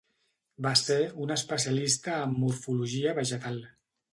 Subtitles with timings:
[0.65, 3.63] Va ser un especialista en morfologia vegetal.